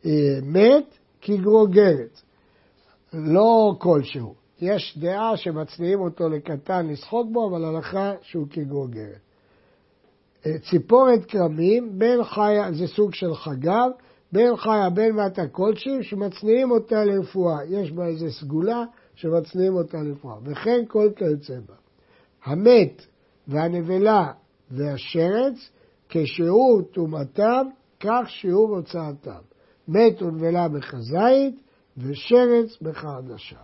[0.06, 0.12] אה,
[0.44, 2.22] מת כגרוגרת,
[3.14, 4.34] לא כלשהו.
[4.62, 9.20] יש דעה שמצניעים אותו לקטן לשחוק בו, אבל הלכה שהוא כגרוגרת.
[10.46, 13.90] אה, ציפורת כרמים, בין חיה, זה סוג של חגב,
[14.32, 17.58] בין חיה בין מטה כלשהי, שמצניעים אותה לרפואה.
[17.70, 18.84] יש בה איזו סגולה
[19.16, 20.36] שמצניעים אותה לרפואה.
[20.44, 21.87] וכן כל כיוצא בה.
[22.46, 23.06] המת
[23.48, 24.32] והנבלה
[24.72, 25.70] והשרץ,
[26.10, 27.68] כשיעור טומאתם,
[28.00, 29.42] כך שיעור הוצאתם.
[29.88, 31.56] מת ונבלה בחזית
[31.98, 33.60] ושרץ בחרדשה.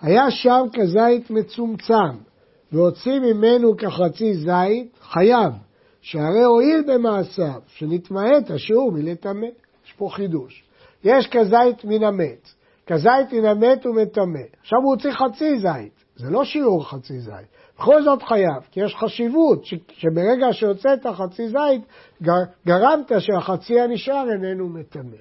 [0.00, 2.16] היה שם כזית מצומצם,
[2.72, 5.52] והוציא ממנו כחצי זית, חייב,
[6.00, 9.46] שהרי הועיל במעשיו, שנתמעט השיעור מלטמא.
[9.86, 10.64] יש פה חידוש.
[11.04, 12.54] יש כזית מן המת,
[12.88, 14.40] כזית מן המת ומטמא.
[14.60, 17.48] עכשיו הוא הוציא חצי זית, זה לא שיעור חצי זית.
[17.78, 21.82] בכל זאת חייב, כי יש חשיבות ש, שברגע שהוצאת חצי זית,
[22.66, 25.16] גרמת שהחצי הנשאר איננו מטמא.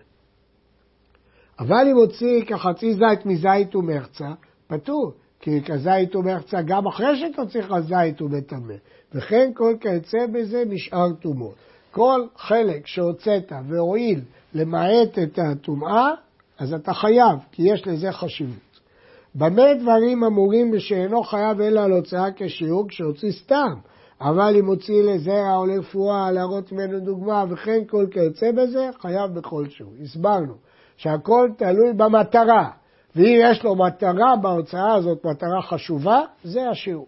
[1.59, 4.27] אבל אם הוציא כחצי זית מזית ומחצה,
[4.67, 8.73] פטור, כי כזית ומחצה גם אחרי שתוציא לך זית הוא מטמא.
[9.13, 11.55] וכן כל כיוצא בזה משאר טומאות.
[11.91, 14.21] כל חלק שהוצאת והועיל
[14.53, 16.11] למעט את הטומאה,
[16.59, 18.79] אז אתה חייב, כי יש לזה חשיבות.
[19.35, 23.73] במה דברים אמורים בשאינו חייב אלא על הוצאה כשיעור כשהוציא סתם,
[24.21, 29.65] אבל אם הוציא לזרע או לרפואה, להראות ממנו דוגמה וכן כל כיוצא בזה, חייב בכל
[29.69, 29.93] שיעור.
[30.03, 30.53] הסברנו
[30.97, 32.69] שהכל תלוי במטרה,
[33.15, 37.07] ואם יש לו מטרה בהוצאה הזאת, מטרה חשובה, זה השיעור.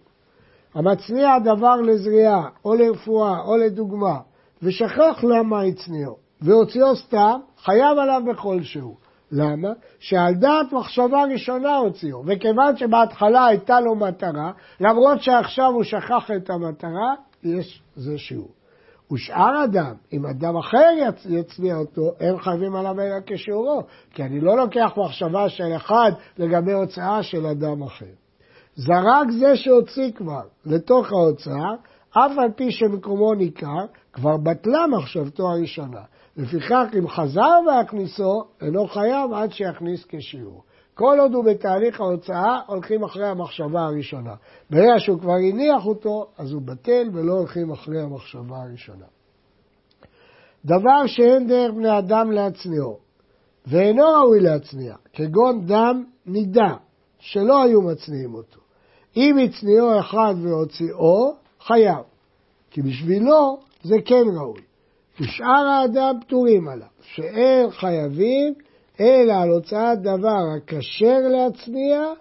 [0.73, 4.17] המצניע דבר לזריעה, או לרפואה, או לדוגמה,
[4.63, 8.97] ושכח למה הצניעו, והוציאו סתם, חייב עליו בכל שיעור.
[9.31, 9.69] למה?
[9.99, 16.49] שעל דעת מחשבה ראשונה הוציאו, וכיוון שבהתחלה הייתה לו מטרה, למרות שעכשיו הוא שכח את
[16.49, 17.13] המטרה,
[17.43, 18.49] יש זה שיעור.
[19.11, 20.89] ושאר אדם, אם אדם אחר
[21.29, 23.81] יצניע אותו, הם חייבים עליו אלא כשיעורו,
[24.13, 28.05] כי אני לא לוקח מחשבה של אחד לגבי הוצאה של אדם אחר.
[28.75, 31.73] זרק זה שהוציא כבר לתוך ההוצאה,
[32.11, 36.01] אף על פי שמקומו ניכר, כבר בטלה מחשבתו הראשונה.
[36.39, 40.63] לפיכך, אם חזר והכניסו, אינו חייב עד שיכניס כשיעור.
[40.93, 44.33] כל עוד הוא בתהליך ההוצאה, הולכים אחרי המחשבה הראשונה.
[44.69, 49.05] ברגע שהוא כבר הניח אותו, אז הוא בטל ולא הולכים אחרי המחשבה הראשונה.
[50.65, 52.97] דבר שאין דרך בני אדם להצניעו,
[53.67, 56.75] ואינו ראוי להצניע, כגון דם נידה,
[57.19, 58.59] שלא היו מצניעים אותו.
[59.17, 62.03] אם הצניעו אחד והוציאו, חייב,
[62.71, 64.68] כי בשבילו זה כן ראוי.
[65.21, 68.53] ושאר האדם פטורים עליו, שאין חייבים
[68.99, 72.13] אלא על הוצאת דבר הכשר להצניע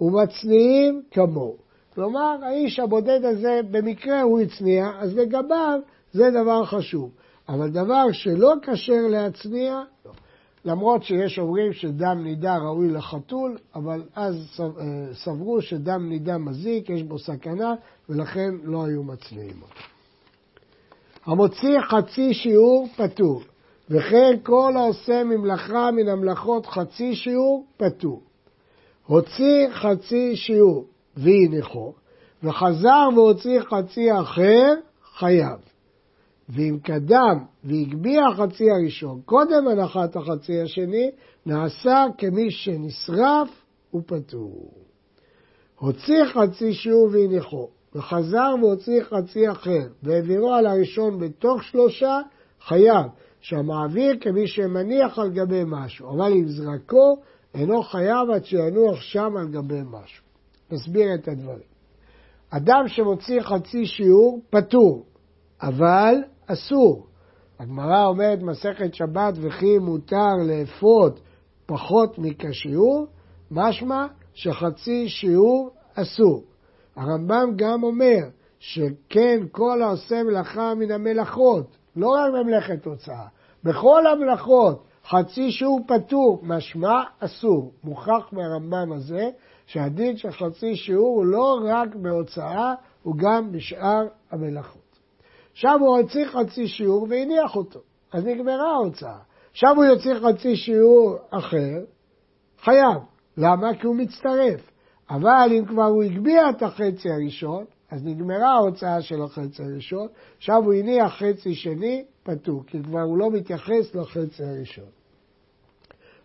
[0.00, 1.56] ומצניעים כמוהו.
[1.94, 5.80] כלומר, האיש הבודד הזה, במקרה הוא הצניע, אז לגביו
[6.12, 7.10] זה דבר חשוב.
[7.48, 10.12] אבל דבר שלא כשר להצניע, לא.
[10.64, 17.02] למרות שיש אומרים שדם נידה ראוי לחתול, אבל אז אה, סברו שדם נידה מזיק, יש
[17.02, 17.74] בו סכנה,
[18.08, 19.91] ולכן לא היו מצניעים אותו.
[21.24, 23.42] המוציא חצי שיעור פטור,
[23.90, 28.22] וכן כל העושה ממלאכה מן המלאכות חצי שיעור פטור.
[29.06, 30.84] הוציא חצי שיעור
[31.16, 31.92] והניחו,
[32.42, 34.74] וחזר והוציא חצי אחר,
[35.18, 35.58] חייב.
[36.48, 41.10] ואם קדם והגביה החצי הראשון קודם הנחת החצי השני,
[41.46, 43.48] נעשה כמי שנשרף
[43.94, 44.70] ופטור.
[45.78, 52.20] הוציא חצי שיעור והניחו, וחזר והוציא חצי אחר, והעבירו על הראשון בתוך שלושה,
[52.60, 53.06] חייב,
[53.40, 57.16] שהמעביר כמי שמניח על גבי משהו, אבל אם זרקו,
[57.54, 60.24] אינו חייב עד שינוח שם על גבי משהו.
[60.72, 61.72] נסביר את הדברים.
[62.50, 65.04] אדם שמוציא חצי שיעור, פטור,
[65.62, 66.14] אבל
[66.46, 67.06] אסור.
[67.58, 71.20] הגמרא אומרת מסכת שבת וכי מותר לאפות
[71.66, 73.06] פחות מכשיעור,
[73.50, 76.42] משמע שחצי שיעור אסור.
[76.96, 78.20] הרמב"ם גם אומר
[78.58, 83.26] שכן כל העושה מלאכה מן המלאכות, לא רק במלאכת הוצאה,
[83.64, 87.72] בכל המלאכות חצי שיעור פטור, משמע אסור.
[87.84, 89.30] מוכח מהרמב"ם הזה
[89.66, 94.98] שהדין של חצי שיעור הוא לא רק בהוצאה, הוא גם בשאר המלאכות.
[95.52, 97.80] עכשיו הוא הוציא חצי שיעור והניח אותו,
[98.12, 99.18] אז נגמרה ההוצאה.
[99.50, 101.84] עכשיו הוא יוציא חצי שיעור אחר,
[102.60, 102.98] חייב.
[103.36, 103.74] למה?
[103.74, 104.71] כי הוא מצטרף.
[105.12, 110.64] אבל אם כבר הוא הגביה את החצי הראשון, אז נגמרה ההוצאה של החצי הראשון, עכשיו
[110.64, 114.90] הוא הניח חצי שני, פטור, כי כבר הוא לא מתייחס לחצי הראשון.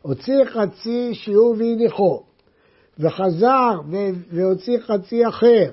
[0.01, 2.23] הוציא חצי שיעור והניחו,
[2.99, 3.79] וחזר
[4.31, 5.71] והוציא חצי אחר,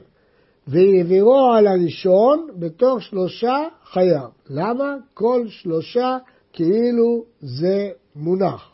[0.66, 4.30] והעבירו על הראשון בתוך שלושה חייב.
[4.50, 4.94] למה?
[5.14, 6.18] כל שלושה
[6.52, 8.73] כאילו זה מונח.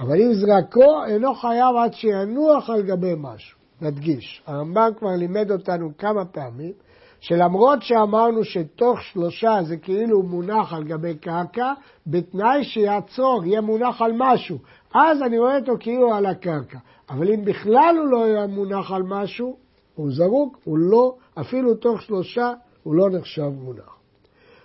[0.00, 3.58] אבל אם זרקו, אינו חייב עד שינוח על גבי משהו.
[3.80, 6.72] נדגיש, הרמב"ם כבר לימד אותנו כמה פעמים,
[7.20, 11.72] שלמרות שאמרנו שתוך שלושה זה כאילו מונח על גבי קרקע,
[12.06, 14.58] בתנאי שיעצור, יהיה מונח על משהו.
[14.94, 16.78] אז אני רואה אותו כאילו על הקרקע.
[17.10, 19.56] אבל אם בכלל הוא לא יהיה מונח על משהו,
[19.94, 23.96] הוא זרוק, הוא לא, אפילו תוך שלושה, הוא לא נחשב מונח.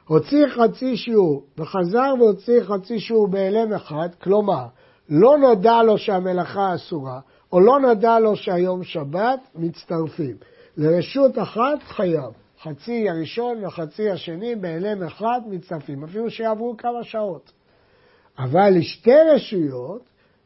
[0.08, 4.66] הוציא חצי שיעור וחזר והוציא חצי שיעור בהלם אחד, כלומר,
[5.10, 7.20] לא נודע לו שהמלאכה אסורה,
[7.52, 10.36] או לא נודע לו שהיום שבת, מצטרפים.
[10.78, 12.32] לרשות אחת חייב.
[12.62, 17.52] חצי הראשון וחצי השני בהלם אחד מצטרפים, אפילו שיעברו כמה שעות.
[18.40, 20.02] אבל לשתי רשויות,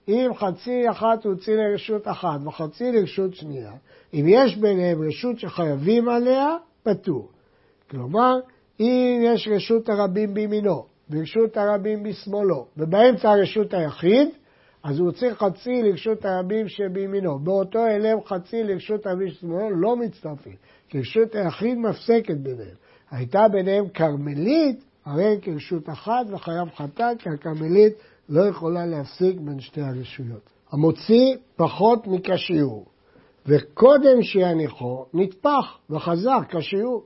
[0.08, 3.72] אם חצי אחת הוציא לרשות אחת וחצי לרשות שנייה,
[4.14, 7.30] אם יש ביניהם רשות שחייבים עליה, פטור.
[7.90, 8.40] כלומר,
[8.80, 14.30] אם יש רשות הרבים בימינו ורשות הרבים בשמאלו, ובאמצע הרשות היחיד,
[14.84, 17.40] אז הוא צריך חצי לרשות הרבים שבימינו.
[17.40, 20.56] באותו אלם חצי לרשות הרבים ששמאלו לא מצטרפים,
[20.90, 22.76] כי רשות היחיד מפסקת ביניהם.
[23.12, 27.94] הייתה ביניהם כרמלית, הרי כרשות אחת וחייב חטאת, כי הכרמלית
[28.30, 30.50] לא יכולה להפסיק בין שתי הרשויות.
[30.72, 32.86] המוציא פחות מכשיעור,
[33.46, 37.04] וקודם שיניחו נטפח וחזר כשיעור.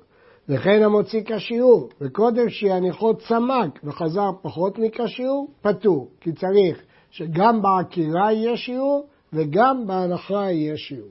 [0.49, 8.57] וכן המוציא כשיעור, וקודם שיניחו צמק וחזר פחות מכשיעור, פטור, כי צריך שגם בעקירה יהיה
[8.57, 11.09] שיעור וגם בהנחה יהיה שיעור.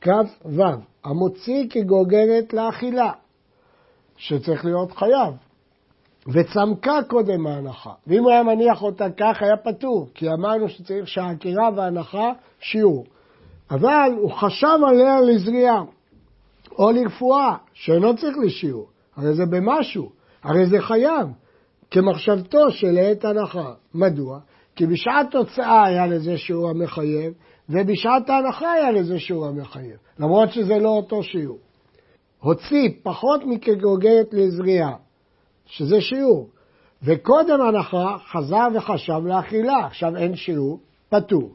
[0.00, 0.62] כ"ו,
[1.04, 3.12] המוציא כגוגרת לאכילה,
[4.16, 5.34] שצריך להיות חייב,
[6.32, 7.92] וצמקה קודם ההנחה.
[8.06, 13.06] ואם הוא היה מניח אותה כך, היה פטור, כי אמרנו שצריך שהעקירה וההנחה שיעור.
[13.70, 15.82] אבל הוא חשב עליה לזריעה,
[16.78, 18.86] או לרפואה, שאינו צריך לשיעור.
[19.16, 20.10] הרי זה במשהו,
[20.42, 21.28] הרי זה חייב,
[21.90, 23.72] כמחשבתו של עת הנחה.
[23.94, 24.38] מדוע?
[24.78, 27.32] כי בשעת תוצאה היה לזה שיעור המחייב,
[27.68, 31.58] ובשעת ההנחה היה לזה שיעור המחייב, למרות שזה לא אותו שיעור.
[32.40, 34.94] הוציא פחות מכגוגרת לזריעה,
[35.66, 36.48] שזה שיעור,
[37.02, 41.54] וקודם הנחה חזר וחשב לאכילה, עכשיו אין שיעור, פטור.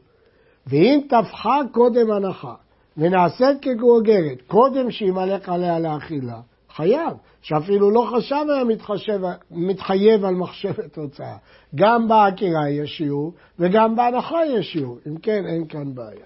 [0.68, 2.54] ואם טפחה קודם הנחה,
[2.98, 6.40] ונעשית כגוגרת, קודם שימלך עליה לאכילה,
[6.76, 11.38] חייב, שאפילו לא חשב היה מתחשב, מתחייב על מחשבת הוצאה.
[11.76, 14.98] גם בעקירה יש שיעור וגם בהנחה יש שיעור.
[15.08, 16.26] אם כן, אין כאן בעיה.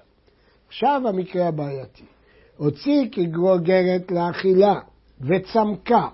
[0.68, 2.04] עכשיו המקרה הבעייתי.
[2.58, 4.80] הוציא כגרוגרת לאכילה
[5.22, 6.08] וצמקה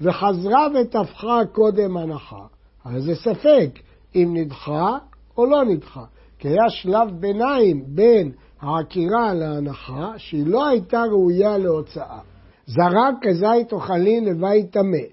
[0.00, 2.46] וחזרה וטפחה קודם הנחה,
[2.84, 3.78] הרי זה ספק
[4.14, 4.98] אם נדחה
[5.36, 6.04] או לא נדחה.
[6.38, 12.33] כי היה שלב ביניים בין העקירה להנחה שהיא לא הייתה ראויה להוצאה.
[12.66, 15.04] זרק כזית אוכלין לבית טמא,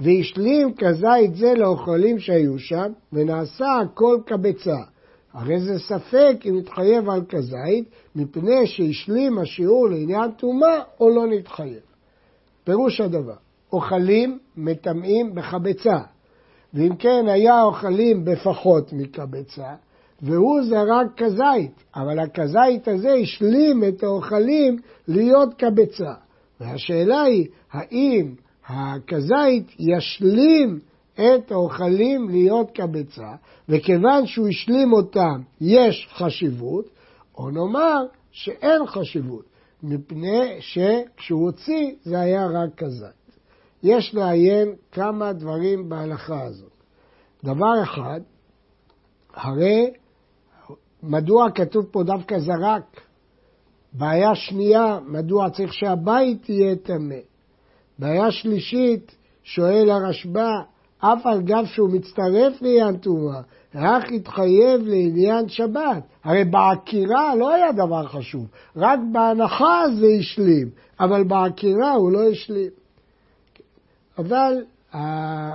[0.00, 4.76] והשלים כזית זה לאוכלים שהיו שם, ונעשה הכל כביצה.
[5.32, 11.80] הרי זה ספק אם נתחייב על כזית, מפני שהשלים השיעור לעניין טומאה או לא נתחייב.
[12.64, 13.36] פירוש הדבר,
[13.72, 15.98] אוכלים מטמאים בחבצה,
[16.74, 19.74] ואם כן היה אוכלים בפחות מקבצה,
[20.22, 24.76] והוא זרק כזית, אבל הכזית הזה השלים את האוכלים
[25.08, 26.12] להיות קבצה.
[26.60, 28.34] והשאלה היא, האם
[28.66, 30.78] הכזית ישלים
[31.14, 33.32] את האוכלים להיות קבצה,
[33.68, 36.84] וכיוון שהוא השלים אותם יש חשיבות,
[37.38, 39.44] או נאמר שאין חשיבות,
[39.82, 43.38] מפני שכשהוא הוציא זה היה רק כזית.
[43.82, 46.72] יש לעיין כמה דברים בהלכה הזאת.
[47.44, 48.20] דבר אחד,
[49.34, 49.90] הרי
[51.02, 53.00] מדוע כתוב פה דווקא זרק?
[53.92, 57.14] בעיה שנייה, מדוע צריך שהבית יהיה טמא?
[57.98, 60.50] בעיה שלישית, שואל הרשב"א,
[60.98, 63.40] אף על גב שהוא מצטרף לעניין טומאה,
[63.74, 66.02] רק התחייב לעניין שבת.
[66.24, 70.70] הרי בעקירה לא היה דבר חשוב, רק בהנחה זה השלים,
[71.00, 72.70] אבל בעקירה הוא לא השלים.
[74.18, 74.64] אבל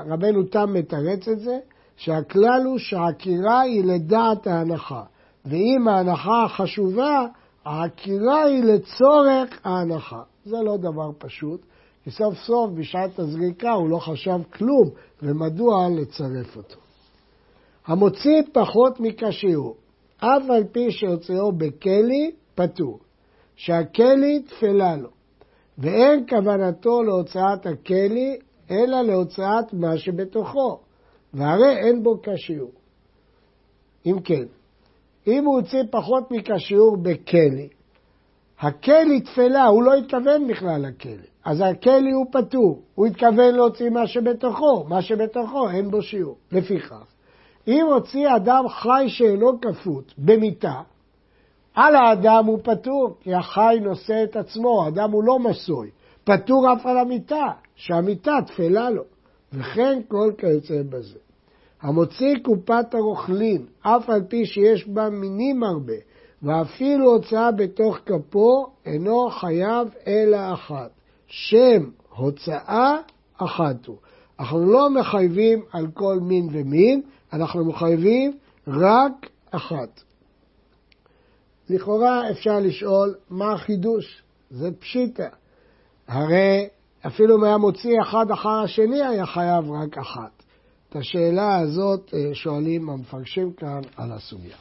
[0.08, 1.58] רבנו תם מתרץ את זה,
[1.98, 5.04] שהכלל הוא שהעקירה היא לדעת ההנחה,
[5.46, 7.26] ואם ההנחה חשובה,
[7.66, 10.22] העקירה היא לצורך ההנחה.
[10.46, 11.62] זה לא דבר פשוט,
[12.04, 14.90] כי סוף סוף בשעת הזריקה הוא לא חשב כלום,
[15.22, 16.80] ומדוע לצרף אותו.
[17.86, 19.76] המוציא פחות מכשיור,
[20.18, 23.00] אף על פי שהוציאו בכלי, פטור,
[23.56, 25.10] שהכלי תפלה לו,
[25.78, 28.38] ואין כוונתו להוצאת הכלי,
[28.72, 30.80] אלא להוצאת מה שבתוכו,
[31.34, 32.72] והרי אין בו כשיור.
[34.06, 34.46] אם כן,
[35.28, 37.70] אם הוא הוציא פחות מכשיור בכלי,
[38.60, 44.08] הכלי תפלה, הוא לא התכוון בכלל לכלי, אז הכלי הוא פטור, הוא התכוון להוציא מה
[44.08, 46.38] שבתוכו, מה שבתוכו אין בו שיעור.
[46.52, 47.04] לפיכך,
[47.68, 50.82] אם הוציא אדם חי שאינו כפות במיטה,
[51.76, 55.90] על האדם הוא פטור, כי החי נושא את עצמו, האדם הוא לא מסוי,
[56.24, 57.46] פטור אף על המיטה,
[57.76, 59.04] שהמיטה תפלה לו,
[59.54, 61.23] וכן כל כיוצא בזה.
[61.84, 65.94] המוציא קופת הרוכלין, אף על פי שיש בה מינים הרבה,
[66.44, 70.92] ואפילו הוצאה בתוך כפו, אינו חייב אלא אחת.
[71.28, 72.98] שם הוצאה
[73.38, 73.98] אחת הוא.
[74.40, 77.02] אנחנו לא מחייבים על כל מין ומין,
[77.34, 80.02] אנחנו מחייבים רק אחת.
[81.70, 84.24] לכאורה אפשר לשאול, מה החידוש?
[84.52, 85.28] זה פשיטה.
[86.08, 86.68] הרי
[87.08, 90.43] אפילו אם היה מוציא אחד אחר השני, היה חייב רק אחת.
[90.94, 94.56] את השאלה הזאת אה, שואלים המפרשים כאן על הסוגיה.